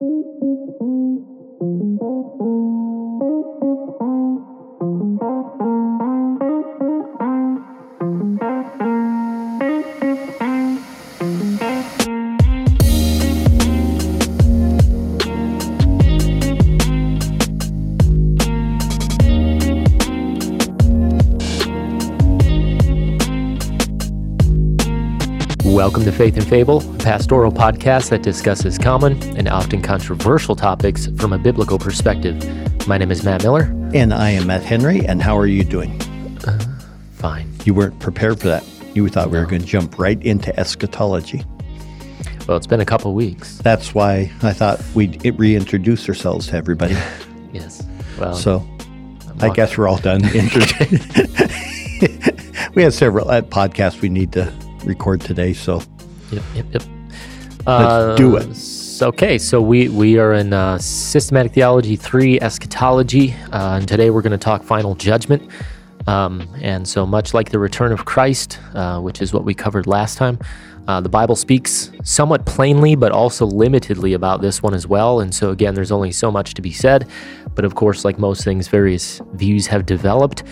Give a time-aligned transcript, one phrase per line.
[0.00, 0.26] thank
[1.60, 1.85] you
[25.96, 31.06] Welcome to Faith and Fable, a pastoral podcast that discusses common and often controversial topics
[31.16, 32.36] from a biblical perspective.
[32.86, 33.74] My name is Matt Miller.
[33.94, 35.06] And I am Matt Henry.
[35.06, 35.98] And how are you doing?
[36.46, 36.58] Uh,
[37.14, 37.50] fine.
[37.64, 38.62] You weren't prepared for that.
[38.94, 39.32] You thought no.
[39.32, 41.42] we were going to jump right into eschatology.
[42.46, 43.56] Well, it's been a couple weeks.
[43.56, 46.94] That's why I thought we'd reintroduce ourselves to everybody.
[47.54, 47.82] yes.
[48.18, 48.68] Well, so
[49.40, 50.20] I guess we're all done.
[52.74, 54.52] we have several uh, podcasts we need to
[54.86, 55.52] record today.
[55.52, 55.82] So,
[56.30, 56.82] yep, yep, yep.
[57.66, 58.46] Let's uh, do it.
[59.02, 64.22] Okay, so we we are in uh, systematic theology three eschatology, uh, and today we're
[64.22, 65.50] going to talk final judgment.
[66.06, 69.86] Um, and so, much like the return of Christ, uh, which is what we covered
[69.86, 70.38] last time,
[70.88, 75.20] uh, the Bible speaks somewhat plainly, but also limitedly about this one as well.
[75.20, 77.08] And so, again, there's only so much to be said.
[77.54, 80.44] But of course, like most things, various views have developed.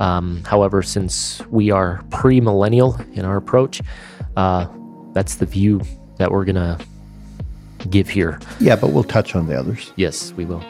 [0.00, 3.80] Um, however, since we are pre millennial in our approach,
[4.36, 4.66] uh,
[5.12, 5.80] that's the view
[6.18, 6.78] that we're going to
[7.88, 8.38] give here.
[8.60, 9.92] Yeah, but we'll touch on the others.
[9.96, 10.62] Yes, we will.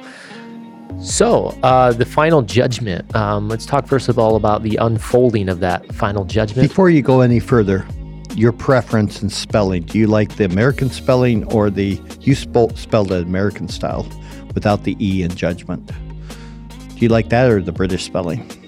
[1.01, 3.15] So, uh, the final judgment.
[3.15, 6.69] Um, let's talk first of all about the unfolding of that final judgment.
[6.69, 7.87] Before you go any further,
[8.35, 9.83] your preference in spelling.
[9.83, 14.07] Do you like the American spelling or the, you spelled, spelled it American style
[14.55, 15.87] without the E in judgment?
[15.87, 18.66] Do you like that or the British spelling?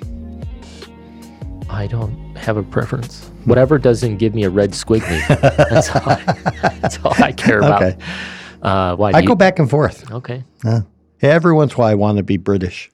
[1.70, 3.30] I don't have a preference.
[3.44, 5.26] Whatever doesn't give me a red squiggly.
[5.28, 7.82] that's, all I, that's all I care about.
[7.82, 7.96] Okay.
[8.62, 10.10] Uh, why I go back and forth.
[10.10, 10.42] Okay.
[10.64, 10.80] Uh,
[11.22, 12.90] every once in a while, I want to be British.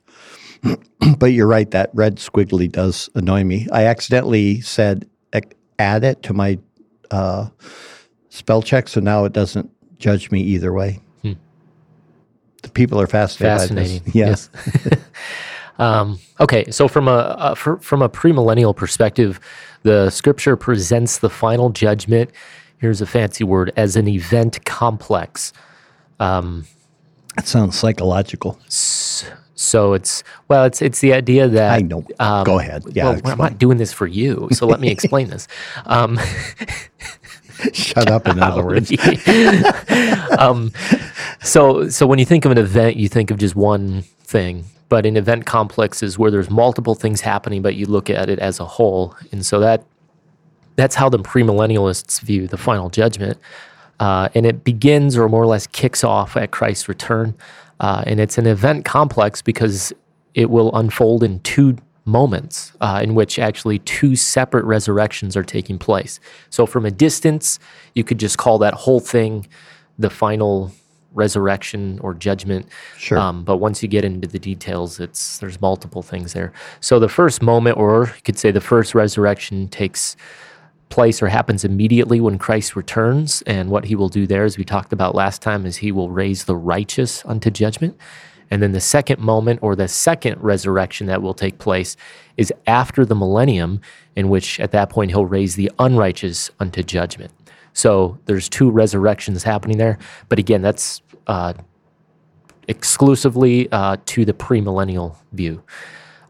[1.19, 3.67] but you're right, that red squiggly does annoy me.
[3.72, 5.08] I accidentally said
[5.79, 6.58] add it to my
[7.11, 7.48] uh,
[8.29, 11.01] spell check, so now it doesn't judge me either way.
[11.23, 11.33] Hmm.
[12.63, 13.61] The people are fascinated.
[13.61, 14.02] Fascinating.
[14.14, 14.51] Yes.
[15.79, 19.40] Um, okay, so from a, a for, from a premillennial perspective,
[19.83, 22.30] the scripture presents the final judgment.
[22.79, 25.52] Here's a fancy word as an event complex.
[26.20, 26.67] Um,
[27.36, 28.58] that sounds psychological.
[28.68, 32.05] So it's well, it's it's the idea that I know.
[32.18, 32.84] Um, Go ahead.
[32.92, 35.48] Yeah, well, I'm not doing this for you, so let me explain this.
[35.86, 36.18] Um,
[37.73, 38.27] Shut up.
[38.29, 38.90] In other words.
[40.39, 40.73] um,
[41.40, 44.64] so so when you think of an event, you think of just one thing
[44.95, 48.61] but in event complexes where there's multiple things happening, but you look at it as
[48.61, 49.13] a whole.
[49.33, 49.85] And so that
[50.77, 53.37] that's how the premillennialists view the final judgment.
[53.99, 57.35] Uh, and it begins or more or less kicks off at Christ's return.
[57.81, 59.93] Uh, and it's an event complex because
[60.35, 65.77] it will unfold in two moments uh, in which actually two separate resurrections are taking
[65.77, 66.21] place.
[66.51, 67.59] So from a distance,
[67.97, 69.49] you could just call that whole thing
[69.99, 70.71] the final
[71.14, 72.67] resurrection or judgment.
[72.98, 73.19] Sure.
[73.19, 76.52] Um, but once you get into the details, it's there's multiple things there.
[76.80, 80.17] So the first moment, or you could say the first resurrection, takes
[80.91, 83.42] place or happens immediately when Christ returns.
[83.42, 86.11] And what he will do there, as we talked about last time, is he will
[86.11, 87.96] raise the righteous unto judgment.
[88.51, 91.96] And then the second moment or the second resurrection that will take place
[92.36, 93.81] is after the millennium,
[94.14, 97.33] in which at that point he'll raise the unrighteous unto judgment.
[97.74, 99.98] So there's two resurrections happening there.
[100.29, 101.52] But again, that's uh,
[102.68, 105.62] exclusively uh, to the premillennial view.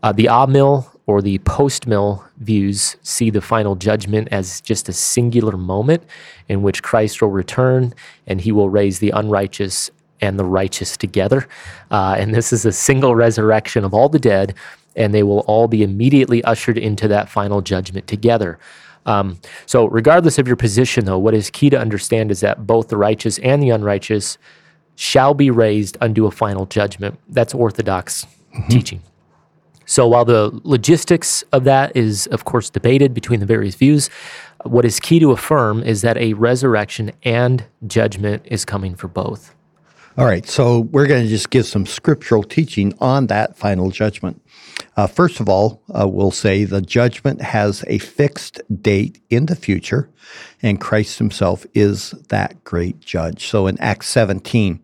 [0.03, 4.93] Uh, the amill or the post mill views see the final judgment as just a
[4.93, 6.03] singular moment
[6.49, 7.94] in which Christ will return
[8.27, 9.91] and he will raise the unrighteous
[10.21, 11.47] and the righteous together.
[11.91, 14.54] Uh, and this is a single resurrection of all the dead,
[14.97, 18.59] and they will all be immediately ushered into that final judgment together.
[19.06, 22.88] Um, so, regardless of your position, though, what is key to understand is that both
[22.88, 24.38] the righteous and the unrighteous
[24.97, 27.18] shall be raised unto a final judgment.
[27.28, 28.68] That's orthodox mm-hmm.
[28.68, 29.03] teaching.
[29.86, 34.09] So, while the logistics of that is, of course, debated between the various views,
[34.65, 39.54] what is key to affirm is that a resurrection and judgment is coming for both.
[40.16, 44.41] All right, so we're going to just give some scriptural teaching on that final judgment.
[44.97, 49.57] Uh, first of all, uh, we'll say the judgment has a fixed date in the
[49.57, 50.09] future,
[50.63, 53.49] and Christ himself is that great judge.
[53.49, 54.81] So in Acts 17,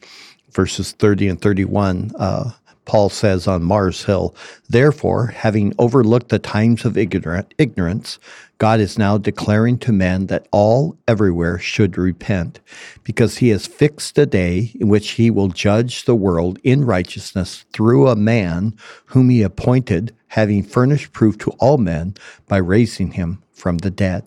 [0.53, 2.51] verses 30 and 31, uh,
[2.87, 4.35] Paul says on Mars Hill,
[4.69, 8.19] therefore, having overlooked the times of ignorance,
[8.61, 12.61] God is now declaring to men that all everywhere should repent,
[13.03, 17.65] because he has fixed a day in which he will judge the world in righteousness
[17.73, 18.77] through a man
[19.07, 22.13] whom he appointed, having furnished proof to all men
[22.49, 24.25] by raising him from the dead.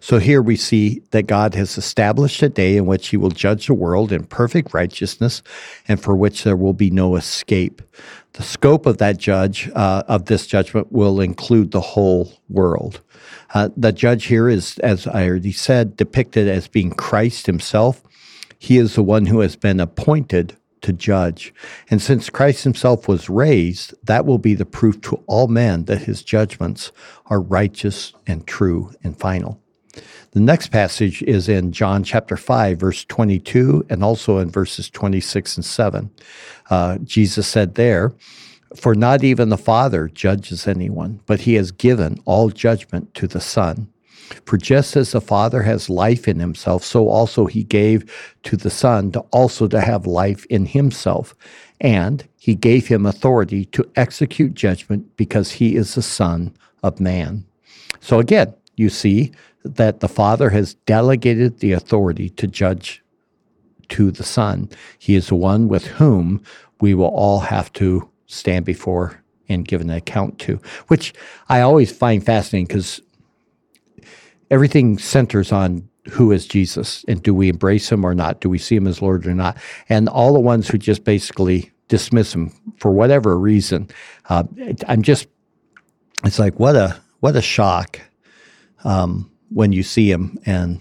[0.00, 3.66] So here we see that God has established a day in which he will judge
[3.66, 5.42] the world in perfect righteousness
[5.86, 7.82] and for which there will be no escape.
[8.32, 13.02] The scope of that judge, uh, of this judgment, will include the whole world.
[13.52, 18.02] Uh, the judge here is, as I already said, depicted as being Christ himself.
[18.58, 21.52] He is the one who has been appointed to judge.
[21.90, 26.02] And since Christ himself was raised, that will be the proof to all men that
[26.02, 26.92] his judgments
[27.26, 29.59] are righteous and true and final.
[30.32, 35.56] The next passage is in John chapter 5, verse 22, and also in verses 26
[35.56, 36.10] and 7.
[36.68, 38.12] Uh, Jesus said there,
[38.76, 43.40] For not even the Father judges anyone, but he has given all judgment to the
[43.40, 43.88] Son.
[44.46, 48.70] For just as the Father has life in himself, so also he gave to the
[48.70, 51.34] Son to also to have life in himself.
[51.80, 56.54] And he gave him authority to execute judgment because he is the Son
[56.84, 57.44] of Man.
[58.00, 59.32] So again, you see
[59.64, 63.02] that the Father has delegated the authority to judge
[63.90, 64.68] to the Son.
[64.98, 66.42] He is the one with whom
[66.80, 71.12] we will all have to stand before and give an account to, which
[71.48, 73.00] I always find fascinating because
[74.50, 78.40] everything centers on who is Jesus and do we embrace him or not?
[78.40, 79.56] Do we see him as Lord or not?
[79.88, 83.88] And all the ones who just basically dismiss him for whatever reason,
[84.28, 84.44] uh,
[84.88, 85.26] I'm just,
[86.24, 88.00] it's like, what a, what a shock.
[88.84, 90.80] Um, when you see him and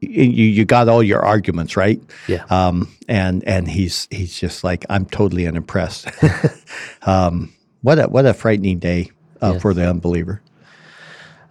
[0.00, 2.00] you you got all your arguments right?
[2.26, 2.44] Yeah.
[2.50, 6.08] Um, and and he's he's just like i'm totally unimpressed.
[7.04, 7.52] Um,
[7.82, 9.10] what a what a frightening day
[9.42, 9.58] uh, yeah.
[9.58, 10.40] for the unbeliever.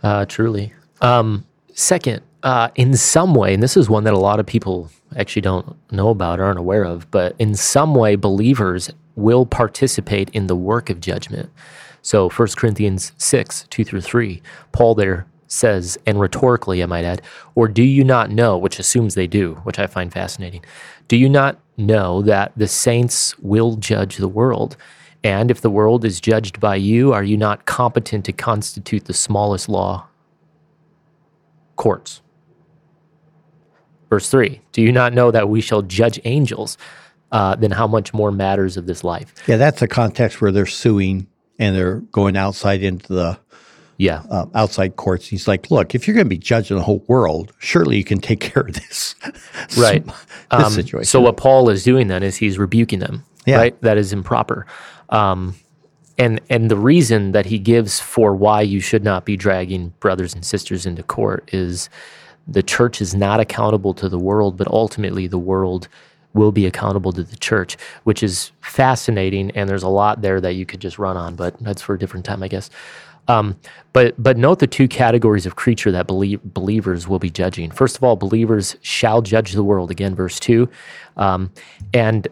[0.01, 0.73] Uh, truly.
[1.01, 4.89] Um, second uh, in some way and this is one that a lot of people
[5.15, 10.29] actually don't know about or aren't aware of but in some way believers will participate
[10.29, 11.49] in the work of judgment.
[12.01, 14.41] So 1 corinthians 6 2 through 3
[14.71, 17.21] paul there says, and rhetorically, I might add,
[17.55, 20.63] or do you not know, which assumes they do, which I find fascinating,
[21.07, 24.77] do you not know that the saints will judge the world?
[25.23, 29.13] And if the world is judged by you, are you not competent to constitute the
[29.13, 30.07] smallest law
[31.75, 32.21] courts?
[34.09, 36.77] Verse 3 Do you not know that we shall judge angels?
[37.31, 39.33] Uh, then how much more matters of this life?
[39.47, 41.27] Yeah, that's a context where they're suing
[41.57, 43.39] and they're going outside into the
[44.01, 45.27] yeah, uh, outside courts.
[45.27, 48.19] He's like, look, if you're going to be judging the whole world, surely you can
[48.19, 49.13] take care of this.
[49.77, 50.03] right.
[50.03, 50.15] this
[50.49, 51.05] um, situation.
[51.05, 53.23] So what Paul is doing then is he's rebuking them.
[53.45, 53.57] Yeah.
[53.57, 53.81] Right.
[53.83, 54.65] That is improper.
[55.09, 55.53] Um,
[56.17, 60.33] and and the reason that he gives for why you should not be dragging brothers
[60.33, 61.87] and sisters into court is
[62.47, 65.87] the church is not accountable to the world, but ultimately the world
[66.33, 69.51] will be accountable to the church, which is fascinating.
[69.51, 71.99] And there's a lot there that you could just run on, but that's for a
[71.99, 72.69] different time, I guess.
[73.31, 73.55] Um,
[73.93, 77.71] but but note the two categories of creature that believe, believers will be judging.
[77.71, 79.91] First of all, believers shall judge the world.
[79.91, 80.69] Again, verse two.
[81.17, 81.51] Um,
[81.93, 82.27] and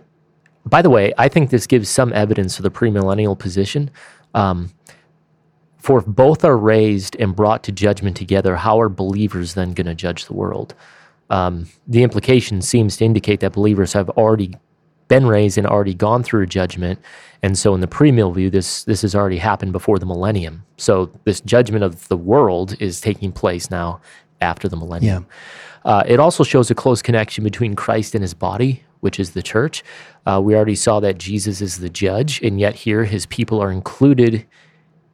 [0.65, 3.91] by the way, I think this gives some evidence of the premillennial position.
[4.33, 4.71] Um,
[5.77, 9.87] for if both are raised and brought to judgment together, how are believers then going
[9.87, 10.75] to judge the world?
[11.29, 14.55] Um, the implication seems to indicate that believers have already
[15.07, 16.99] been raised and already gone through judgment.
[17.41, 20.65] And so in the premill view, this this has already happened before the millennium.
[20.77, 24.01] So this judgment of the world is taking place now
[24.41, 25.25] after the millennium.
[25.85, 25.91] Yeah.
[25.91, 29.41] Uh, it also shows a close connection between Christ and his body, which is the
[29.41, 29.83] church.
[30.25, 33.71] Uh, we already saw that Jesus is the judge, and yet here his people are
[33.71, 34.45] included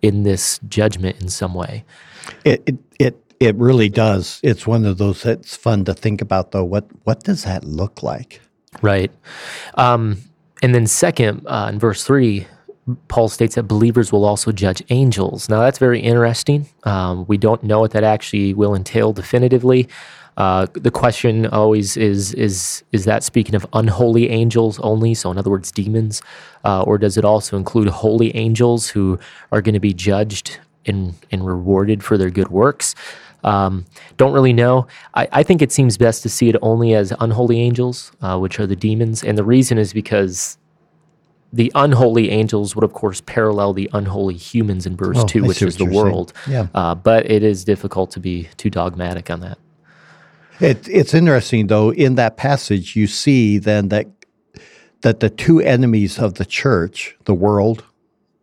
[0.01, 1.85] in this judgment in some way.
[2.43, 4.39] It, it, it it really does.
[4.43, 6.63] It's one of those that's fun to think about, though.
[6.63, 8.41] What what does that look like?
[8.81, 9.11] Right.
[9.75, 10.17] Um,
[10.61, 12.47] and then, second, uh, in verse 3,
[13.07, 15.49] Paul states that believers will also judge angels.
[15.49, 16.67] Now, that's very interesting.
[16.83, 19.89] Um, we don't know what that actually will entail definitively.
[20.37, 25.13] Uh, the question always is is is that speaking of unholy angels only?
[25.13, 26.21] So, in other words, demons,
[26.65, 29.17] uh, or does it also include holy angels who
[29.51, 32.95] are going to be judged and and rewarded for their good works?
[33.45, 33.85] Um,
[34.17, 34.87] don't really know.
[35.13, 38.59] I, I, think it seems best to see it only as unholy angels, uh, which
[38.59, 39.23] are the demons.
[39.23, 40.57] And the reason is because
[41.53, 45.61] the unholy angels would, of course, parallel the unholy humans in verse oh, 2, which
[45.61, 46.33] is the world.
[46.47, 46.67] Yeah.
[46.73, 49.59] Uh, but it is difficult to be too dogmatic on that.
[50.59, 54.07] It, it's interesting, though, in that passage, you see then that
[55.01, 57.83] that the two enemies of the church, the world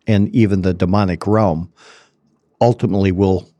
[0.06, 1.73] and even the demonic realm,
[2.61, 3.50] ultimately will,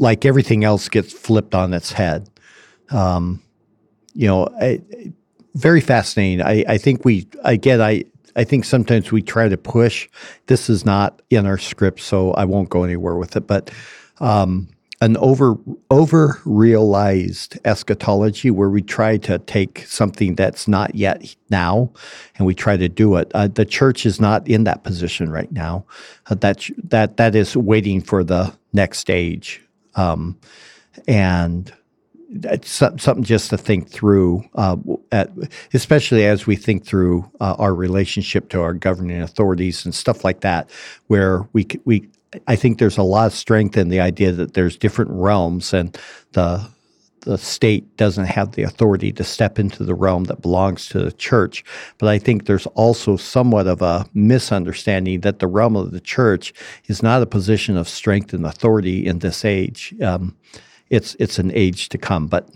[0.00, 2.28] like everything else, gets flipped on its head.
[2.90, 3.40] Um,
[4.14, 4.82] you know, I,
[5.54, 6.42] very fascinating.
[6.42, 8.04] I, I think we again, I
[8.34, 10.08] I think sometimes we try to push.
[10.46, 13.46] This is not in our script, so I won't go anywhere with it.
[13.46, 13.70] But
[14.18, 14.68] um,
[15.00, 15.56] an over
[15.90, 21.90] over realized eschatology where we try to take something that's not yet now
[22.36, 23.30] and we try to do it.
[23.34, 25.84] Uh, the church is not in that position right now.
[26.26, 29.62] Uh, that that that is waiting for the next stage,
[29.94, 30.38] um,
[31.06, 31.72] and
[32.62, 34.76] something just to think through, uh,
[35.10, 35.30] at,
[35.74, 40.40] especially as we think through uh, our relationship to our governing authorities and stuff like
[40.40, 40.70] that,
[41.08, 42.08] where we we
[42.46, 45.98] I think there's a lot of strength in the idea that there's different realms and
[46.32, 46.68] the
[47.22, 51.12] the state doesn't have the authority to step into the realm that belongs to the
[51.12, 51.64] church.
[51.98, 56.52] But I think there's also somewhat of a misunderstanding that the realm of the church
[56.86, 59.94] is not a position of strength and authority in this age.
[60.02, 60.36] Um,
[60.88, 62.48] it's it's an age to come, but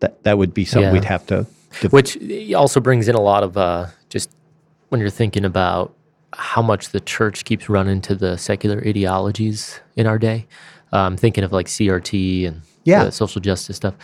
[0.00, 0.92] that that would be something yeah.
[0.92, 1.46] we'd have to.
[1.80, 2.18] Def- Which
[2.52, 4.30] also brings in a lot of uh, just
[4.90, 5.94] when you're thinking about
[6.32, 10.46] how much the church keeps running to the secular ideologies in our day.
[10.92, 13.10] Um, thinking of like CRT and yeah.
[13.10, 13.94] social justice stuff.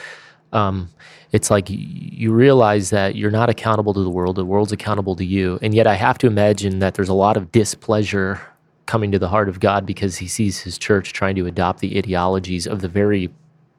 [0.52, 0.90] Um,
[1.32, 5.24] it's like you realize that you're not accountable to the world, the world's accountable to
[5.24, 5.58] you.
[5.60, 8.40] And yet I have to imagine that there's a lot of displeasure
[8.86, 11.98] coming to the heart of God because he sees his church trying to adopt the
[11.98, 13.30] ideologies of the very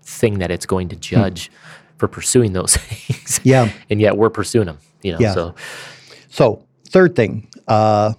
[0.01, 1.01] thing that it's going to hmm.
[1.01, 1.53] judge hmm.
[1.97, 3.39] for pursuing those things.
[3.43, 3.71] Yeah.
[3.89, 5.19] and yet we're pursuing them, you know.
[5.19, 5.33] Yeah.
[5.33, 5.55] So
[6.29, 8.13] so third thing, uh,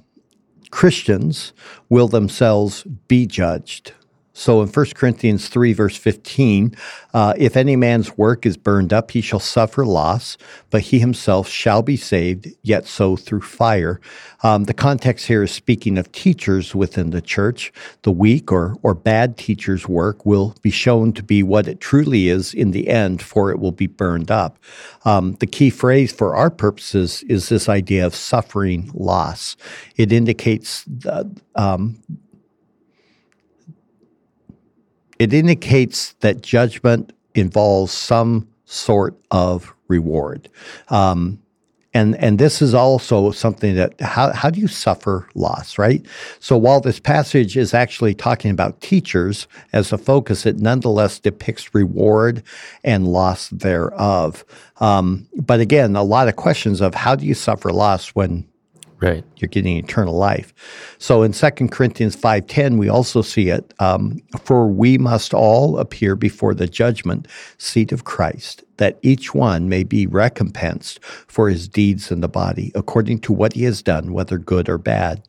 [0.70, 1.52] Christians
[1.88, 3.92] will themselves be judged.
[4.38, 6.76] So in 1 Corinthians 3, verse 15,
[7.12, 10.38] uh, if any man's work is burned up, he shall suffer loss,
[10.70, 14.00] but he himself shall be saved, yet so through fire.
[14.44, 17.72] Um, the context here is speaking of teachers within the church.
[18.02, 22.28] The weak or, or bad teacher's work will be shown to be what it truly
[22.28, 24.56] is in the end, for it will be burned up.
[25.04, 29.56] Um, the key phrase for our purposes is this idea of suffering loss.
[29.96, 31.26] It indicates that,
[31.56, 32.00] um,
[35.18, 40.48] it indicates that judgment involves some sort of reward.
[40.88, 41.40] Um,
[41.94, 46.04] and, and this is also something that how, how do you suffer loss, right?
[46.38, 51.74] So while this passage is actually talking about teachers as a focus, it nonetheless depicts
[51.74, 52.42] reward
[52.84, 54.44] and loss thereof.
[54.80, 58.46] Um, but again, a lot of questions of how do you suffer loss when
[59.00, 59.24] Right.
[59.36, 60.52] You're getting eternal life.
[60.98, 63.72] So in 2 Corinthians 5.10, we also see it.
[63.78, 67.28] Um, For we must all appear before the judgment
[67.58, 72.72] seat of Christ, that each one may be recompensed for his deeds in the body,
[72.74, 75.22] according to what he has done, whether good or bad.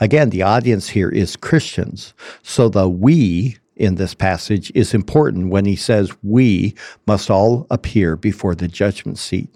[0.00, 2.12] Again, the audience here is Christians.
[2.42, 6.74] So the we in this passage is important when he says we
[7.06, 9.48] must all appear before the judgment seat.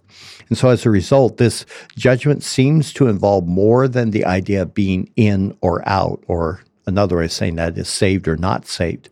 [0.48, 4.74] And so as a result, this judgment seems to involve more than the idea of
[4.74, 9.08] being in or out, or another way of saying that is saved or not saved.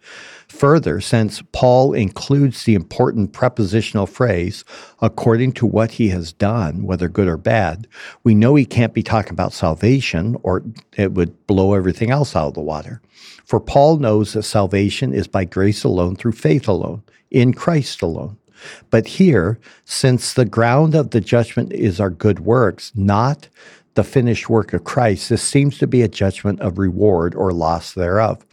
[0.48, 4.64] Further, since Paul includes the important prepositional phrase,
[5.00, 7.86] according to what he has done, whether good or bad,
[8.24, 10.64] we know he can't be talking about salvation or
[10.96, 13.00] it would blow everything else out of the water.
[13.44, 18.36] For Paul knows that salvation is by grace alone, through faith alone, in Christ alone.
[18.90, 23.48] But here, since the ground of the judgment is our good works, not
[23.94, 27.92] the finished work of Christ, this seems to be a judgment of reward or loss
[27.92, 28.44] thereof.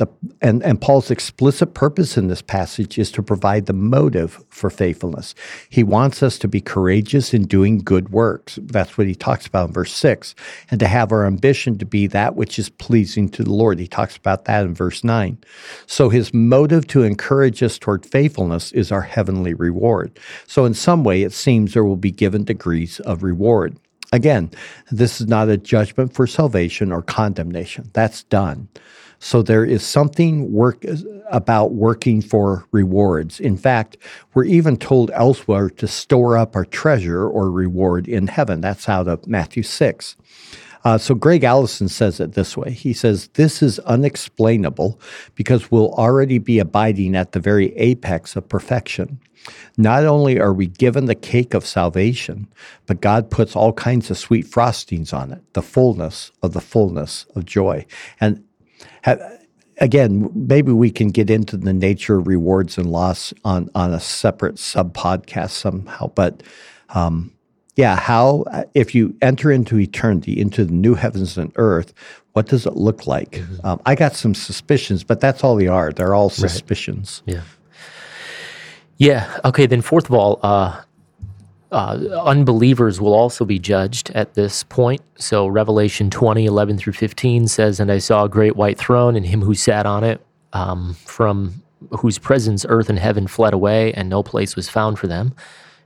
[0.00, 0.06] The,
[0.40, 5.34] and, and Paul's explicit purpose in this passage is to provide the motive for faithfulness.
[5.68, 8.58] He wants us to be courageous in doing good works.
[8.62, 10.34] That's what he talks about in verse 6.
[10.70, 13.78] And to have our ambition to be that which is pleasing to the Lord.
[13.78, 15.36] He talks about that in verse 9.
[15.84, 20.18] So his motive to encourage us toward faithfulness is our heavenly reward.
[20.46, 23.76] So in some way, it seems there will be given degrees of reward.
[24.12, 24.50] Again,
[24.90, 27.90] this is not a judgment for salvation or condemnation.
[27.92, 28.68] That's done.
[29.20, 30.84] So there is something work
[31.30, 33.38] about working for rewards.
[33.38, 33.98] In fact,
[34.34, 38.62] we're even told elsewhere to store up our treasure or reward in heaven.
[38.62, 40.16] That's out of Matthew 6.
[40.84, 42.70] Uh, so Gregg Allison says it this way.
[42.70, 45.00] He says, This is unexplainable
[45.34, 49.20] because we'll already be abiding at the very apex of perfection.
[49.76, 52.46] Not only are we given the cake of salvation,
[52.86, 57.26] but God puts all kinds of sweet frostings on it, the fullness of the fullness
[57.34, 57.86] of joy.
[58.20, 58.44] And
[59.78, 64.00] again, maybe we can get into the nature of rewards and loss on on a
[64.00, 66.08] separate sub podcast somehow.
[66.08, 66.42] But
[66.90, 67.32] um,
[67.76, 71.94] yeah, how if you enter into eternity, into the new heavens and earth,
[72.32, 73.32] what does it look like?
[73.32, 73.66] Mm-hmm.
[73.66, 75.92] Um, I got some suspicions, but that's all they are.
[75.92, 77.22] They're all suspicions.
[77.26, 77.42] Yeah.
[78.98, 79.38] Yeah.
[79.44, 79.66] Okay.
[79.66, 80.82] Then, fourth of all, uh,
[81.72, 85.00] uh, unbelievers will also be judged at this point.
[85.16, 89.24] So, Revelation 20, 11 through 15 says, And I saw a great white throne, and
[89.24, 91.62] him who sat on it, um, from
[91.98, 95.34] whose presence earth and heaven fled away, and no place was found for them.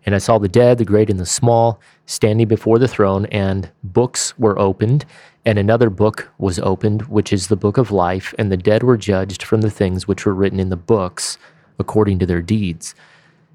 [0.06, 3.70] And I saw the dead, the great and the small, standing before the throne, and
[3.82, 5.04] books were opened.
[5.46, 8.96] And another book was opened, which is the book of life, and the dead were
[8.96, 11.38] judged from the things which were written in the books
[11.78, 12.94] according to their deeds.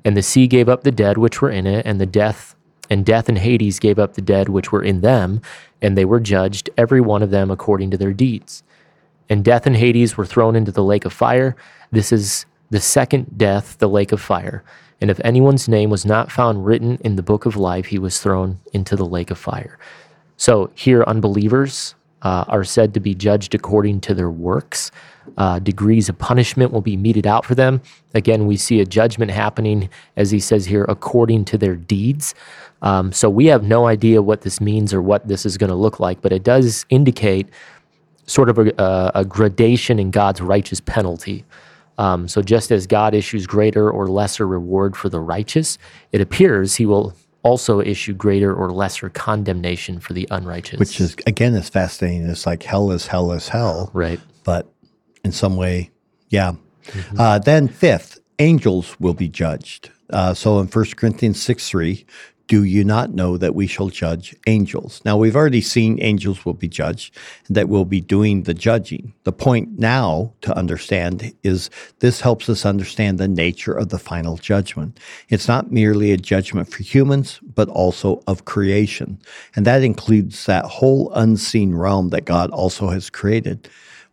[0.03, 2.55] And the sea gave up the dead which were in it, and the death
[2.89, 5.41] and death and Hades gave up the dead which were in them,
[5.81, 8.63] and they were judged, every one of them according to their deeds.
[9.29, 11.55] And death and Hades were thrown into the lake of fire.
[11.91, 14.63] This is the second death, the lake of fire.
[15.01, 18.19] And if anyone's name was not found written in the book of life, he was
[18.19, 19.79] thrown into the lake of fire.
[20.37, 24.91] So here, unbelievers uh, are said to be judged according to their works.
[25.37, 27.81] Uh, degrees of punishment will be meted out for them.
[28.13, 32.35] Again, we see a judgment happening, as he says here, according to their deeds.
[32.81, 35.75] Um, so we have no idea what this means or what this is going to
[35.75, 37.47] look like, but it does indicate
[38.25, 41.45] sort of a, a, a gradation in God's righteous penalty.
[41.99, 45.77] Um, so just as God issues greater or lesser reward for the righteous,
[46.13, 47.13] it appears he will
[47.43, 50.79] also issue greater or lesser condemnation for the unrighteous.
[50.79, 52.27] Which is again is fascinating.
[52.27, 53.91] It's like hell is hell is hell.
[53.93, 54.19] right.
[54.45, 54.71] But
[55.23, 55.91] in some way,
[56.29, 56.53] yeah.
[57.17, 59.91] Uh, then fifth, angels will be judged.
[60.09, 62.05] Uh, so in 1 Corinthians 6 3,
[62.49, 65.01] do you not know that we shall judge angels?
[65.05, 67.15] Now, we've already seen angels will be judged,
[67.47, 69.13] that we'll be doing the judging.
[69.23, 74.37] The point now to understand is this helps us understand the nature of the final
[74.37, 74.99] judgment.
[75.29, 79.19] It's not merely a judgment for humans, but also of creation.
[79.55, 83.69] And that includes that whole unseen realm that God also has created.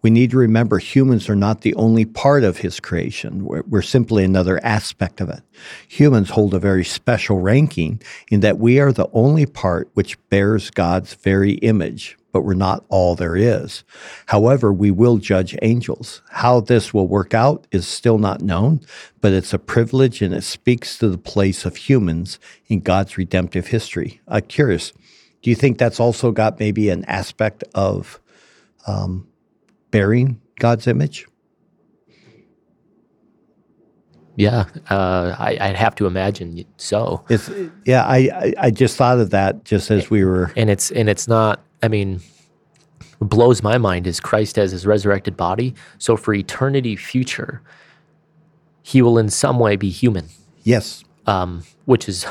[0.06, 3.44] We need to remember humans are not the only part of his creation.
[3.44, 5.40] We're, we're, simply another aspect of it.
[5.88, 10.70] Humans hold a very special ranking in that we are the only part which bears
[10.70, 13.82] God's very image, but we're not all there is.
[14.26, 16.22] However, we will judge angels.
[16.30, 18.82] How this will work out is still not known,
[19.20, 22.38] but it's a privilege and it speaks to the place of humans
[22.68, 24.20] in God's redemptive history.
[24.28, 24.92] I'm curious,
[25.42, 28.20] do you think that's also got maybe an aspect of
[28.86, 29.26] um,
[29.96, 31.26] bearing God's image?
[34.36, 37.24] Yeah, uh, I, would have to imagine so.
[37.30, 37.50] It's,
[37.86, 41.26] yeah, I, I, just thought of that just as we were, and it's and it's
[41.26, 41.64] not.
[41.82, 42.20] I mean,
[43.16, 45.74] what blows my mind is Christ has his resurrected body.
[45.96, 47.62] So for eternity future,
[48.82, 50.28] he will in some way be human.
[50.64, 52.26] Yes, um, which is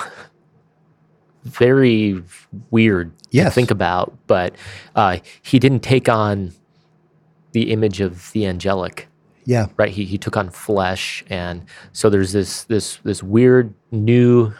[1.44, 2.22] very
[2.70, 3.48] weird yes.
[3.48, 4.16] to think about.
[4.28, 4.56] But
[4.96, 6.54] uh, he didn't take on
[7.56, 9.08] the image of the angelic.
[9.46, 9.68] Yeah.
[9.78, 9.90] Right.
[9.90, 14.52] He he took on flesh, and so there's this this this weird new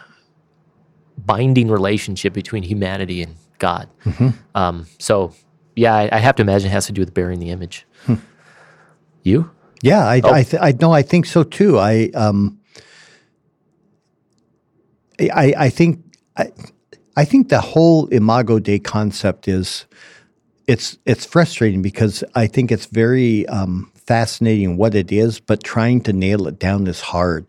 [1.18, 3.90] binding relationship between humanity and God.
[4.04, 4.30] Mm-hmm.
[4.54, 5.34] Um, so
[5.74, 7.86] yeah, I, I, have to imagine it has to do with bearing the image.
[8.06, 8.14] Hmm.
[9.22, 9.50] You?
[9.82, 10.32] Yeah, I oh.
[10.32, 11.78] I, th- I know I think so too.
[11.78, 12.58] I um
[15.20, 16.02] I I think
[16.36, 16.50] I
[17.14, 19.84] I think the whole Imago Dei concept is
[20.66, 26.00] it's it's frustrating because I think it's very um, fascinating what it is, but trying
[26.02, 27.46] to nail it down is hard.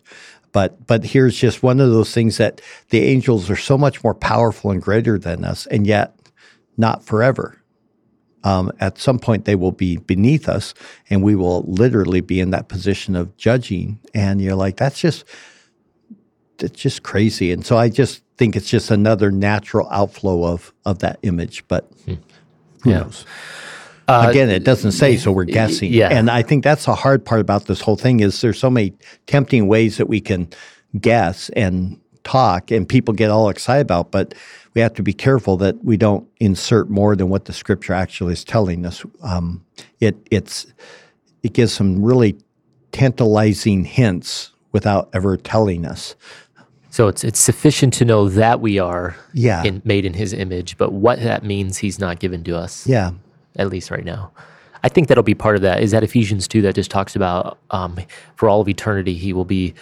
[0.51, 4.15] But but here's just one of those things that the angels are so much more
[4.15, 6.15] powerful and greater than us, and yet
[6.77, 7.62] not forever.
[8.43, 10.73] Um, at some point, they will be beneath us,
[11.10, 13.99] and we will literally be in that position of judging.
[14.13, 15.25] And you're like, that's just
[16.60, 17.51] it's just crazy.
[17.51, 21.67] And so I just think it's just another natural outflow of of that image.
[21.67, 22.15] But hmm.
[22.83, 22.99] Who yeah.
[22.99, 23.25] knows?
[24.07, 25.91] Uh, Again, it doesn't say, so we're guessing.
[25.91, 26.07] Yeah.
[26.09, 28.93] And I think that's the hard part about this whole thing is there's so many
[29.25, 30.47] tempting ways that we can
[30.99, 34.33] guess and talk and people get all excited about, but
[34.73, 38.33] we have to be careful that we don't insert more than what the scripture actually
[38.33, 39.03] is telling us.
[39.23, 39.65] Um,
[39.99, 40.67] it it's
[41.43, 42.37] it gives some really
[42.91, 46.15] tantalizing hints without ever telling us.
[46.89, 49.63] So it's it's sufficient to know that we are yeah.
[49.63, 52.88] in, made in His image, but what that means, He's not given to us.
[52.88, 53.12] Yeah,
[53.56, 54.32] at least right now.
[54.84, 55.82] I think that'll be part of that.
[55.82, 58.00] Is that Ephesians two that just talks about um,
[58.36, 59.73] for all of eternity He will be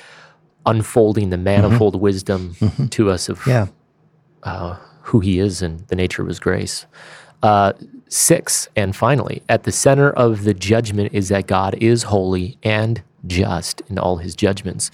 [0.66, 2.04] unfolding the manifold mm-hmm.
[2.04, 2.88] wisdom mm-hmm.
[2.88, 3.68] to us of yeah.
[4.44, 6.86] uh, who He is and the nature of His grace.
[7.44, 7.74] Uh,
[8.10, 13.04] six, and finally, at the center of the judgment is that God is holy and
[13.28, 14.90] just in all His judgments.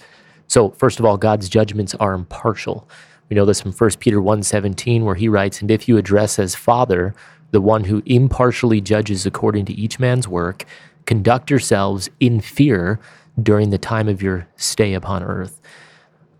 [0.52, 2.86] So, first of all, God's judgments are impartial.
[3.30, 6.54] We know this from 1 Peter 1:17 where he writes, "And if you address as
[6.54, 7.14] Father
[7.52, 10.66] the one who impartially judges according to each man's work,
[11.06, 13.00] conduct yourselves in fear
[13.42, 15.58] during the time of your stay upon earth."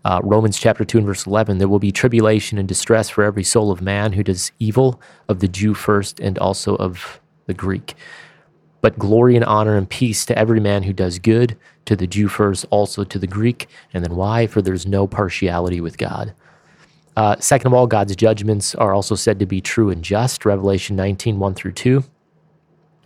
[0.05, 3.43] Uh, Romans chapter 2 and verse 11, there will be tribulation and distress for every
[3.43, 7.95] soul of man who does evil, of the Jew first and also of the Greek.
[8.83, 12.27] But glory and honor and peace to every man who does good, to the Jew
[12.27, 13.69] first, also to the Greek.
[13.93, 14.45] And then why?
[14.45, 16.33] For there's no partiality with God.
[17.15, 20.43] Uh, second of all, God's judgments are also said to be true and just.
[20.43, 22.03] Revelation 19, 1 through 2.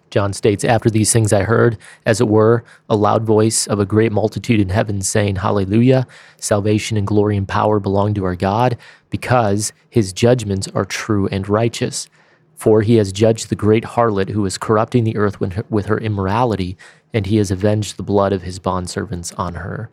[0.09, 3.85] John states, After these things I heard, as it were, a loud voice of a
[3.85, 6.07] great multitude in heaven saying, Hallelujah!
[6.37, 8.79] Salvation and glory and power belong to our God,
[9.11, 12.09] because his judgments are true and righteous.
[12.57, 16.75] For he has judged the great harlot who is corrupting the earth with her immorality,
[17.13, 19.89] and he has avenged the blood of his bondservants on her.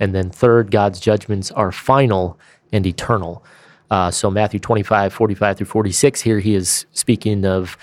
[0.00, 2.38] And then, third, God's judgments are final
[2.72, 3.44] and eternal.
[3.90, 7.78] Uh, so, Matthew 25, 45 through 46, here he is speaking of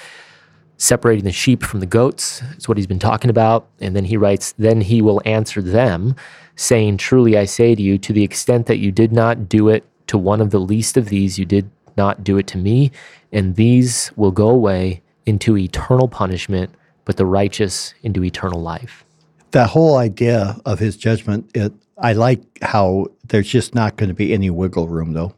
[0.75, 2.41] separating the sheep from the goats.
[2.53, 3.67] It's what he's been talking about.
[3.79, 6.15] And then he writes, Then he will answer them,
[6.55, 9.85] saying, Truly I say to you, to the extent that you did not do it
[10.07, 12.91] to one of the least of these, you did not do it to me.
[13.31, 16.73] And these will go away into eternal punishment,
[17.05, 19.05] but the righteous into eternal life.
[19.51, 24.15] That whole idea of his judgment, it, I like how there's just not going to
[24.15, 25.33] be any wiggle room, though.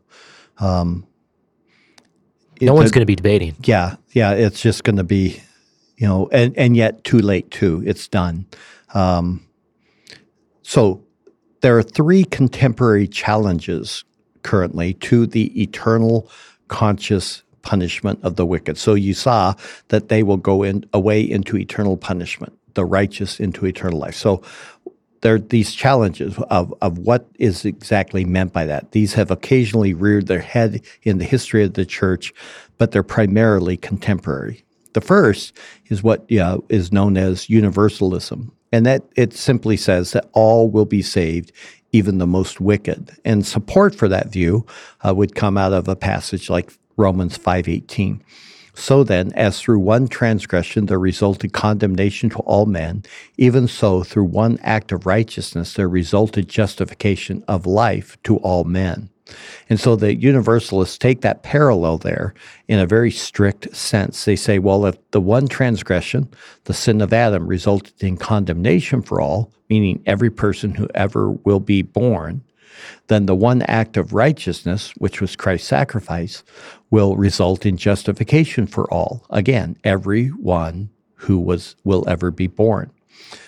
[0.60, 1.06] Um,
[2.62, 3.56] no one's going to be debating.
[3.63, 5.41] Yeah, yeah, it's just going to be,
[5.97, 7.84] you know, and and yet too late too.
[7.86, 8.45] It's done.
[8.93, 9.45] Um,
[10.62, 11.03] so
[11.62, 14.03] there are three contemporary challenges
[14.43, 16.29] currently to the eternal
[16.67, 18.78] conscious punishment of the wicked.
[18.78, 19.56] So you saw
[19.88, 24.15] that they will go in away into eternal punishment, the righteous into eternal life.
[24.15, 24.43] So
[25.21, 28.91] there are these challenges of, of what is exactly meant by that.
[28.91, 32.34] These have occasionally reared their head in the history of the church,
[32.78, 34.65] but they're primarily contemporary.
[34.91, 40.69] The first is what is known as universalism, and that it simply says that all
[40.69, 41.54] will be saved,
[41.93, 43.15] even the most wicked.
[43.23, 44.65] And support for that view
[45.08, 48.21] uh, would come out of a passage like Romans 5:18.
[48.75, 53.03] So then, as through one transgression there resulted condemnation to all men,
[53.38, 59.10] even so through one act of righteousness there resulted justification of life to all men.
[59.69, 62.34] And so the universalists take that parallel there
[62.67, 64.25] in a very strict sense.
[64.25, 66.27] They say, well, if the one transgression,
[66.65, 71.60] the sin of Adam, resulted in condemnation for all, meaning every person who ever will
[71.60, 72.43] be born,
[73.08, 76.43] then the one act of righteousness, which was Christ's sacrifice,
[76.93, 79.25] will result in justification for all.
[79.32, 82.91] Again, everyone who was will ever be born.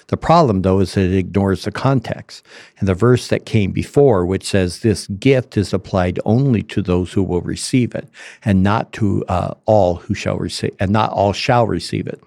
[0.07, 2.43] The problem, though, is that it ignores the context.
[2.79, 7.13] And the verse that came before, which says this gift is applied only to those
[7.13, 8.09] who will receive it,
[8.43, 12.19] and not to uh, all who shall receive, and not all shall receive it.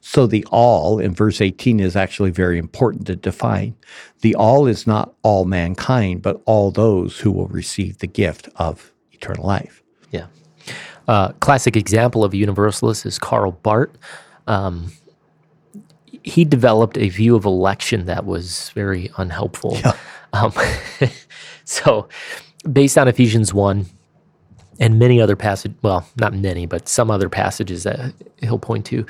[0.00, 3.76] So the all in verse 18 is actually very important to define.
[4.22, 8.92] The all is not all mankind, but all those who will receive the gift of
[9.12, 9.84] eternal life.
[10.10, 10.26] Yeah.
[11.06, 13.90] Uh, classic example of a universalist is Karl Barth.
[14.46, 14.92] Um,
[16.22, 19.76] he developed a view of election that was very unhelpful.
[19.76, 19.96] Yeah.
[20.32, 20.52] Um,
[21.64, 22.08] so,
[22.70, 23.86] based on Ephesians 1
[24.80, 29.06] and many other passages, well, not many, but some other passages that he'll point to,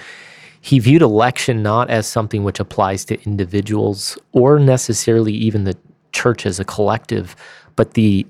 [0.61, 5.77] he viewed election not as something which applies to individuals or necessarily even the
[6.13, 7.37] church as a collective,
[7.77, 8.27] but the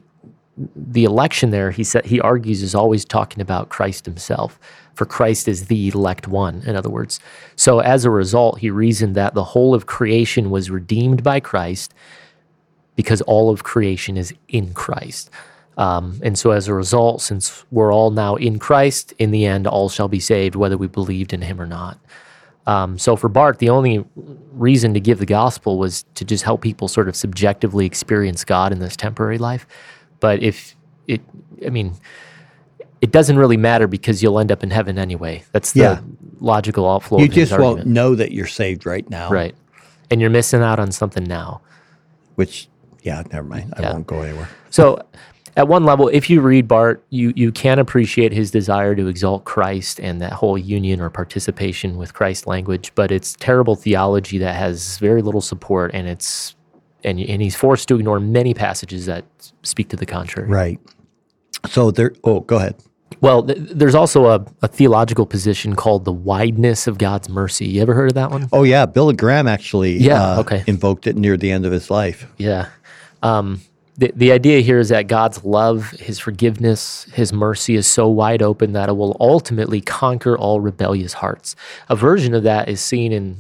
[0.77, 4.59] the election there he said he argues is always talking about Christ himself
[4.95, 7.21] for Christ is the elect one, in other words.
[7.57, 11.93] So as a result, he reasoned that the whole of creation was redeemed by Christ
[12.97, 15.31] because all of creation is in Christ.
[15.77, 19.67] Um, and so as a result, since we're all now in Christ, in the end,
[19.67, 21.99] all shall be saved, whether we believed in him or not.
[22.67, 24.05] Um, so for Barth, the only
[24.53, 28.73] reason to give the gospel was to just help people sort of subjectively experience God
[28.73, 29.67] in this temporary life.
[30.25, 30.75] But if
[31.07, 31.21] it,
[31.67, 31.93] I mean,
[33.03, 35.45] it doesn't really matter because you'll end up in heaven anyway.
[35.53, 36.01] That's the yeah.
[36.41, 37.19] logical outflow.
[37.19, 39.55] You just won't know that you're saved right now, right?
[40.11, 41.61] And you're missing out on something now.
[42.37, 42.71] Which,
[43.03, 43.75] yeah, never mind.
[43.77, 43.93] I yeah.
[43.93, 44.49] won't go anywhere.
[44.71, 45.07] So,
[45.59, 49.45] at one level, if you read Barth, you you can appreciate his desire to exalt
[49.45, 54.57] Christ and that whole union or participation with Christ language, but it's terrible theology that
[54.57, 56.57] has very little support, and it's
[57.05, 59.25] and and he's forced to ignore many passages that
[59.63, 60.49] speak to the contrary.
[60.49, 60.81] Right.
[61.69, 62.13] So there.
[62.25, 62.77] Oh, go ahead.
[63.21, 67.67] Well, th- there's also a, a, theological position called the wideness of God's mercy.
[67.67, 68.49] You ever heard of that one?
[68.53, 70.65] Oh yeah, Billy Graham actually yeah, uh, okay.
[70.67, 72.27] invoked it near the end of his life.
[72.39, 72.69] Yeah.
[73.23, 73.61] Um,
[73.97, 78.43] the, the idea here is that God's love, His forgiveness, His mercy is so wide
[78.43, 81.55] open that it will ultimately conquer all rebellious hearts.
[81.89, 83.37] A version of that is seen in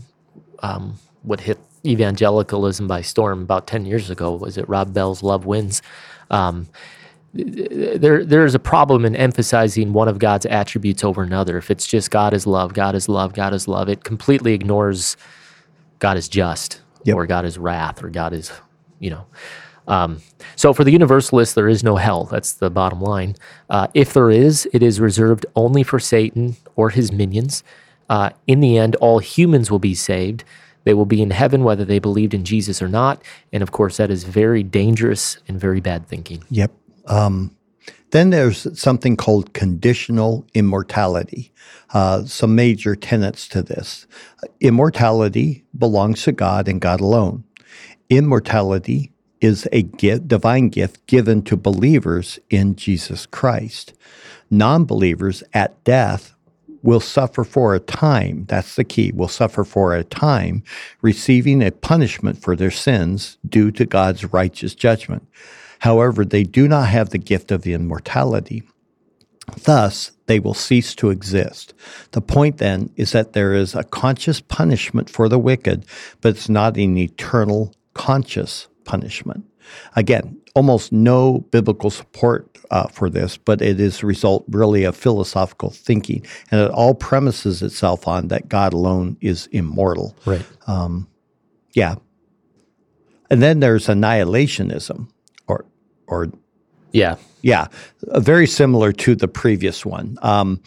[0.60, 4.34] um, what hit evangelicalism by storm about 10 years ago.
[4.34, 5.82] Was it Rob Bell's Love Wins?
[6.30, 6.68] Um,
[7.34, 11.58] there, there is a problem in emphasizing one of God's attributes over another.
[11.58, 15.16] If it's just God is love, God is love, God is love, it completely ignores
[15.98, 17.16] God is just, Yep.
[17.16, 18.52] or God is wrath, or God is,
[19.00, 19.26] you know.
[19.86, 20.22] Um,
[20.56, 22.24] so for the universalist, there is no hell.
[22.24, 23.34] That's the bottom line.
[23.68, 27.62] Uh, if there is, it is reserved only for Satan or his minions.
[28.08, 30.44] Uh, in the end, all humans will be saved.
[30.84, 33.22] They will be in heaven whether they believed in Jesus or not.
[33.52, 36.44] And of course, that is very dangerous and very bad thinking.
[36.50, 36.72] Yep.
[37.06, 37.56] Um,
[38.10, 41.50] then there's something called conditional immortality.
[41.92, 44.06] Uh, some major tenets to this.
[44.60, 47.44] Immortality belongs to God and God alone.
[48.08, 53.94] Immortality is a gift, divine gift given to believers in Jesus Christ.
[54.50, 56.33] Non believers at death
[56.84, 58.44] will suffer for a time.
[58.46, 59.10] That's the key.
[59.12, 60.62] Will suffer for a time,
[61.00, 65.26] receiving a punishment for their sins due to God's righteous judgment.
[65.80, 68.62] However, they do not have the gift of immortality.
[69.64, 71.74] Thus, they will cease to exist.
[72.12, 75.86] The point then is that there is a conscious punishment for the wicked,
[76.20, 79.44] but it's not an eternal conscious punishment.
[79.96, 84.96] Again, almost no biblical support uh, for this, but it is a result really of
[84.96, 90.16] philosophical thinking, and it all premises itself on that God alone is immortal.
[90.26, 90.44] Right.
[91.72, 91.96] Yeah.
[93.30, 95.08] And then there's annihilationism,
[95.48, 95.64] or
[96.06, 96.30] or
[96.92, 97.16] Yeah.
[97.42, 97.66] yeah,
[98.08, 100.16] uh, very similar to the previous one.
[100.22, 100.60] Um,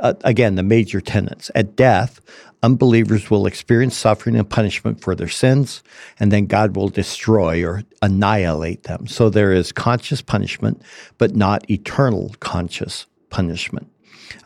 [0.00, 1.50] uh, again, the major tenets.
[1.54, 2.20] At death,
[2.62, 5.82] unbelievers will experience suffering and punishment for their sins,
[6.18, 9.06] and then God will destroy or annihilate them.
[9.06, 10.82] So there is conscious punishment,
[11.18, 13.88] but not eternal conscious punishment.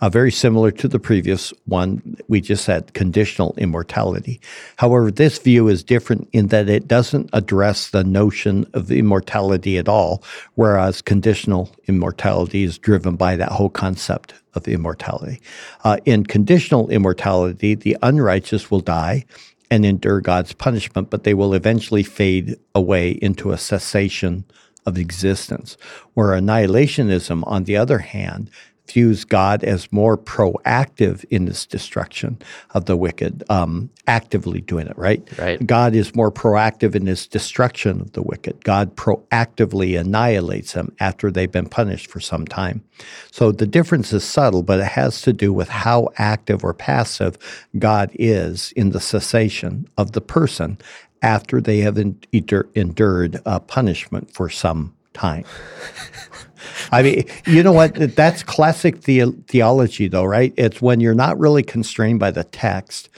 [0.00, 4.40] Uh, very similar to the previous one we just said, conditional immortality.
[4.76, 9.88] However, this view is different in that it doesn't address the notion of immortality at
[9.88, 10.22] all,
[10.54, 15.40] whereas conditional immortality is driven by that whole concept of immortality.
[15.84, 19.24] Uh, in conditional immortality, the unrighteous will die
[19.70, 24.44] and endure God's punishment, but they will eventually fade away into a cessation
[24.84, 25.76] of existence.
[26.14, 28.50] Where annihilationism, on the other hand,
[28.90, 32.38] views God as more proactive in this destruction
[32.70, 35.22] of the wicked, um, actively doing it, right?
[35.38, 35.64] Right.
[35.64, 38.64] God is more proactive in his destruction of the wicked.
[38.64, 42.82] God proactively annihilates them after they've been punished for some time.
[43.30, 47.36] So the difference is subtle, but it has to do with how active or passive
[47.78, 50.78] God is in the cessation of the person
[51.22, 55.44] after they have endured a punishment for some time.
[56.92, 57.94] I mean, you know what?
[57.94, 60.52] That's classic the- theology, though, right?
[60.56, 63.08] It's when you're not really constrained by the text,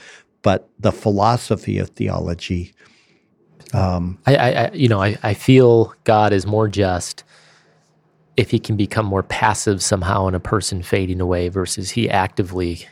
[0.41, 2.73] but the philosophy of theology.
[3.73, 7.23] Um, I, I, I you know, I, I feel God is more just
[8.37, 12.87] if he can become more passive somehow in a person fading away versus he actively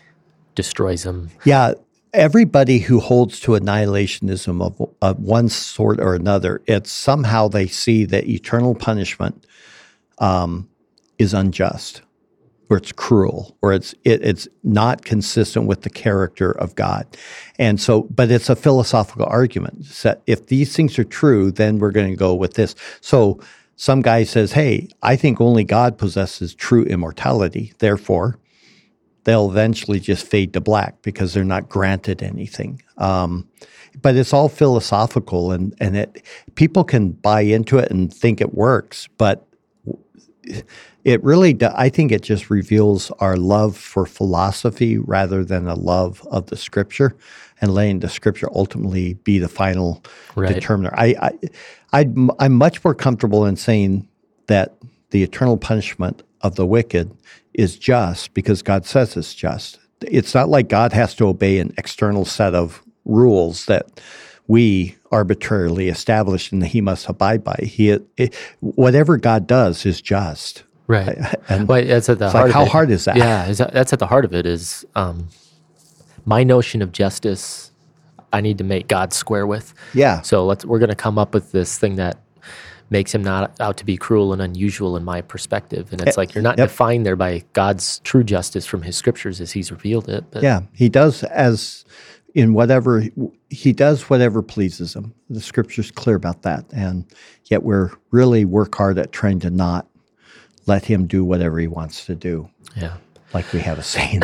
[0.56, 1.32] destroys them.
[1.46, 1.74] Yeah,
[2.14, 8.04] everybody who holds to annihilationism of, of one sort or another, it's somehow they see
[8.06, 9.47] that eternal punishment
[10.20, 10.70] um,
[11.18, 12.02] is unjust,
[12.70, 17.06] or it's cruel, or it's it, it's not consistent with the character of God,
[17.58, 18.04] and so.
[18.04, 19.86] But it's a philosophical argument.
[19.86, 22.76] So if these things are true, then we're going to go with this.
[23.02, 23.40] So.
[23.80, 27.74] Some guy says, Hey, I think only God possesses true immortality.
[27.78, 28.40] Therefore,
[29.28, 32.82] they'll eventually just fade to black because they're not granted anything.
[32.98, 33.48] Um,
[34.02, 36.24] but it's all philosophical, and and it
[36.56, 39.47] people can buy into it and think it works, but
[41.04, 45.76] it really do, I think it just reveals our love for philosophy rather than a
[45.76, 47.16] love of the scripture,
[47.62, 50.04] and letting the scripture ultimately be the final
[50.36, 50.54] Right.
[50.54, 50.94] determiner.
[50.94, 51.32] I, I
[51.94, 54.08] I'd, I'm much more comfortable in saying
[54.48, 54.76] that
[55.12, 57.12] the eternal punishment of the wicked
[57.54, 59.80] is just because God says it's just.
[60.02, 64.00] It's not like God has to obey an external set of rules that
[64.48, 67.58] we arbitrarily established and he must abide by.
[67.64, 70.64] He, it, whatever God does is just.
[70.88, 71.18] Right.
[71.50, 72.70] And Well, that's at the heart like, how it.
[72.70, 73.18] hard is that?
[73.18, 74.46] Yeah, is that, that's at the heart of it.
[74.46, 75.28] Is um,
[76.26, 77.72] my notion of justice?
[78.32, 79.74] I need to make God square with.
[79.94, 80.22] Yeah.
[80.22, 82.20] So let's we're going to come up with this thing that
[82.90, 85.92] makes him not out to be cruel and unusual in my perspective.
[85.92, 86.70] And it's like you're not yep.
[86.70, 90.26] defined there by God's true justice from His scriptures as He's revealed it.
[90.32, 91.86] But Yeah, he does as
[92.38, 93.04] in whatever
[93.50, 95.12] he does, whatever pleases him.
[95.28, 97.04] The scripture's clear about that, and
[97.46, 99.88] yet we're really work hard at trying to not
[100.68, 102.48] let him do whatever he wants to do.
[102.76, 102.98] Yeah.
[103.34, 104.22] Like we have a saying.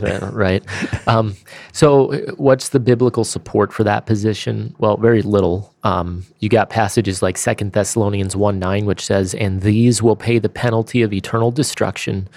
[0.32, 0.64] right.
[1.08, 1.34] Um,
[1.72, 4.74] so, what's the biblical support for that position?
[4.78, 5.74] Well, very little.
[5.82, 10.38] Um, you got passages like Second Thessalonians 1 9, which says, And these will pay
[10.38, 12.28] the penalty of eternal destruction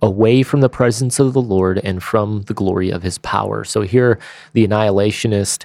[0.00, 3.64] away from the presence of the Lord and from the glory of his power.
[3.64, 4.18] So, here
[4.52, 5.64] the annihilationist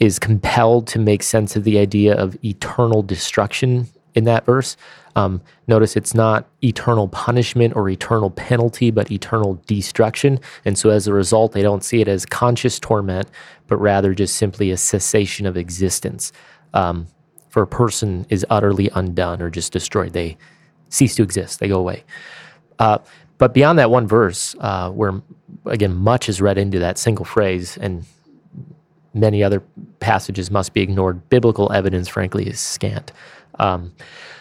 [0.00, 4.76] is compelled to make sense of the idea of eternal destruction in that verse.
[5.16, 10.40] Um, notice it's not eternal punishment or eternal penalty, but eternal destruction.
[10.64, 13.28] And so as a result, they don't see it as conscious torment,
[13.68, 16.32] but rather just simply a cessation of existence.
[16.72, 17.06] Um,
[17.48, 20.12] for a person is utterly undone or just destroyed.
[20.12, 20.36] They
[20.88, 22.02] cease to exist, they go away.
[22.78, 22.98] Uh,
[23.38, 25.20] but beyond that one verse, uh, where
[25.66, 28.04] again, much is read into that single phrase, and
[29.12, 29.62] many other
[30.00, 33.12] passages must be ignored, biblical evidence, frankly, is scant.
[33.58, 33.92] Um,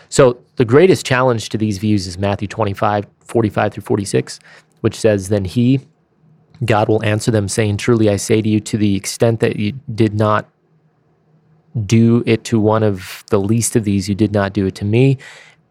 [0.09, 4.39] so the greatest challenge to these views is Matthew 25, 45 through 46,
[4.81, 5.81] which says, Then he,
[6.65, 9.73] God will answer them, saying, Truly I say to you, to the extent that you
[9.93, 10.47] did not
[11.85, 14.85] do it to one of the least of these, you did not do it to
[14.85, 15.17] me.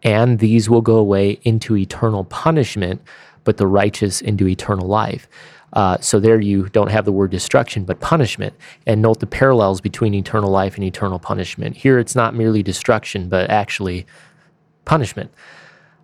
[0.03, 3.01] And these will go away into eternal punishment,
[3.43, 5.27] but the righteous into eternal life.
[5.73, 8.53] Uh, so there you don't have the word destruction, but punishment.
[8.85, 11.75] And note the parallels between eternal life and eternal punishment.
[11.75, 14.05] Here it's not merely destruction, but actually
[14.85, 15.31] punishment.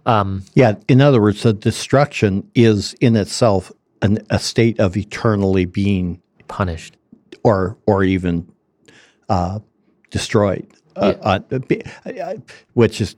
[0.06, 5.66] Um, yeah, in other words, the destruction is in itself an, a state of eternally
[5.66, 6.98] being punished,
[7.44, 8.52] or or even
[9.28, 9.60] uh,
[10.10, 11.30] destroyed, uh, yeah.
[11.30, 12.36] uh, uh
[12.74, 13.16] which is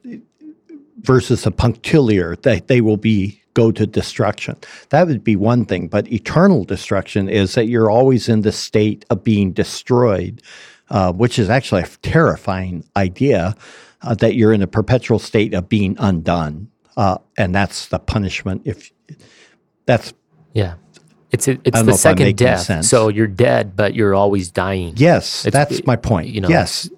[1.02, 4.56] versus a punctiliar that they will be go to destruction.
[4.90, 9.06] That would be one thing, but eternal destruction is that you're always in the state
[9.10, 10.42] of being destroyed,
[10.90, 13.56] uh, which is actually a terrifying idea
[14.04, 16.70] uh, that you're in a perpetual state of being undone.
[16.98, 18.62] Uh, and that's the punishment.
[18.66, 18.92] If
[19.86, 20.14] that's
[20.54, 20.76] yeah,
[21.32, 22.84] it's a, it's the second death.
[22.86, 24.94] So you're dead, but you're always dying.
[24.98, 26.28] Yes, it's, that's my point.
[26.28, 26.90] You know, yes,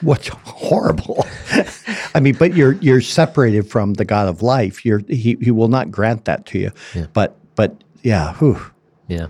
[0.00, 1.26] what's horrible.
[2.14, 4.84] I mean, but you're you're separated from the God of life.
[4.84, 6.70] You're he he will not grant that to you.
[6.94, 7.06] Yeah.
[7.12, 8.60] But but yeah, whew.
[9.08, 9.26] yeah.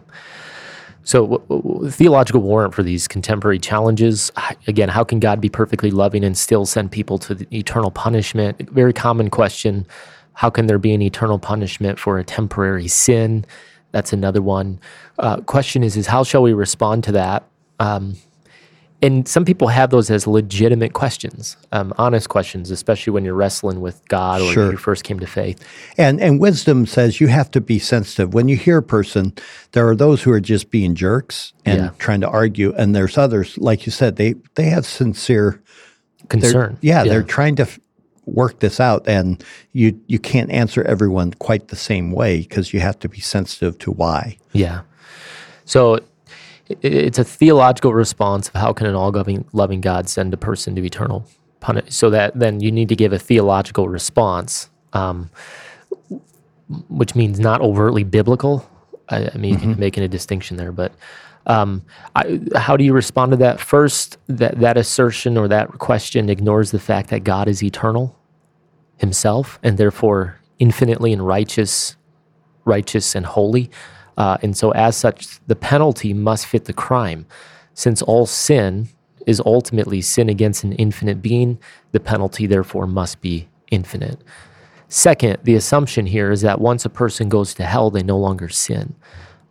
[1.02, 4.32] So, w- w- theological warrant for these contemporary challenges
[4.66, 8.68] again, how can God be perfectly loving and still send people to eternal punishment?
[8.70, 9.87] Very common question.
[10.32, 13.46] How can there be an eternal punishment for a temporary sin?
[13.96, 14.78] That's another one.
[15.18, 17.48] Uh, question is, is how shall we respond to that?
[17.80, 18.16] Um,
[19.00, 23.80] and some people have those as legitimate questions, um, honest questions, especially when you're wrestling
[23.80, 24.70] with God or sure.
[24.72, 25.66] you first came to faith.
[25.96, 28.35] And and wisdom says you have to be sensitive.
[28.35, 29.32] When you hear a person,
[29.72, 31.90] there are those who are just being jerks and yeah.
[31.96, 35.62] trying to argue, and there's others, like you said, they they have sincere
[36.28, 36.76] concern.
[36.82, 37.78] Yeah, yeah, they're trying to f-
[38.26, 42.80] work this out, and you you can't answer everyone quite the same way because you
[42.80, 44.36] have to be sensitive to why.
[44.52, 44.82] Yeah.
[45.64, 46.00] So
[46.68, 49.12] it's a theological response of how can an all
[49.52, 51.26] loving God send a person to eternal
[51.60, 51.92] punishment.
[51.92, 55.30] So that then you need to give a theological response, um,
[56.88, 58.68] which means not overtly biblical.
[59.08, 59.78] I, I mean, mm-hmm.
[59.78, 60.92] making a distinction there, but
[61.46, 63.61] um, I, how do you respond to that?
[63.61, 68.16] First, that that assertion or that question ignores the fact that God is eternal
[68.98, 71.96] Himself, and therefore infinitely and righteous,
[72.64, 73.70] righteous and holy.
[74.16, 77.26] Uh, and so, as such, the penalty must fit the crime.
[77.74, 78.88] Since all sin
[79.26, 81.59] is ultimately sin against an infinite being,
[81.92, 84.18] the penalty therefore must be infinite.
[84.88, 88.48] Second, the assumption here is that once a person goes to hell, they no longer
[88.48, 88.94] sin.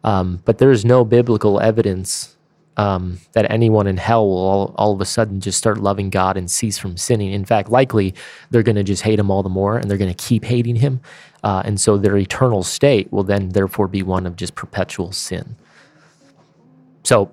[0.06, 2.38] Um, but there is no biblical evidence
[2.78, 6.38] um, that anyone in hell will all, all of a sudden just start loving God
[6.38, 7.32] and cease from sinning.
[7.32, 8.14] In fact, likely
[8.52, 10.76] they're going to just hate him all the more and they're going to keep hating
[10.76, 11.02] him.
[11.44, 15.56] Uh, and so their eternal state will then therefore be one of just perpetual sin.
[17.04, 17.32] So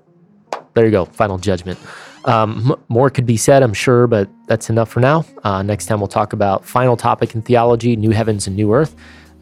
[0.73, 1.79] there you go, final judgment.
[2.25, 5.27] Um, more could be said, I'm sure, but that's enough for now.
[5.45, 8.95] Uh, next time we'll talk about final topic in theology, new heavens and new earth.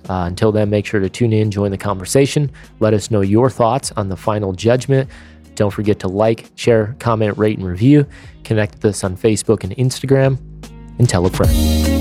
[0.08, 2.50] Uh, until then, make sure to tune in, join the conversation.
[2.80, 5.08] Let us know your thoughts on the final judgment.
[5.54, 8.06] Don't forget to like, share, comment, rate, and review.
[8.44, 10.38] Connect with us on Facebook and Instagram,
[10.98, 11.99] and tell a friend.